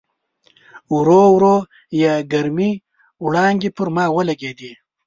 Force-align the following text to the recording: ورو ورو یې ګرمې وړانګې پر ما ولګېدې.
ورو 0.95 1.21
ورو 1.35 1.57
یې 2.01 2.13
ګرمې 2.31 2.71
وړانګې 3.25 3.69
پر 3.77 3.87
ما 3.95 4.05
ولګېدې. 4.15 4.71